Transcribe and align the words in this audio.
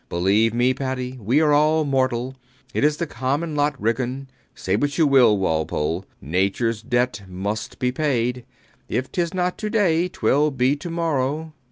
Believe 0.09 0.51
me, 0.51 0.73
Paddy, 0.73 1.15
we 1.21 1.41
are 1.41 1.53
all 1.53 1.85
mortal. 1.85 2.35
It 2.73 2.83
is 2.83 2.97
the 2.97 3.05
common 3.05 3.53
lot, 3.55 3.79
Ridgeon. 3.79 4.25
Say 4.55 4.75
what 4.75 4.97
you 4.97 5.05
will, 5.05 5.37
Walpole, 5.37 6.05
Nature's 6.19 6.81
debt 6.81 7.21
must 7.27 7.77
be 7.77 7.91
paid. 7.91 8.43
If 8.89 9.11
tis 9.11 9.31
not 9.31 9.59
to 9.59 9.69
day, 9.69 10.07
twill 10.07 10.49
be 10.49 10.75
to 10.75 10.89
morrow. 10.89 11.53